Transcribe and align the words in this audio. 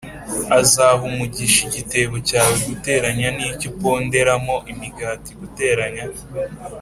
“azaha 0.59 1.01
umugisha 1.09 1.59
igitebo 1.67 2.15
cyawe+ 2.29 2.55
n’icyo 3.35 3.65
uponderamo 3.71 4.55
imigati+ 4.71 5.31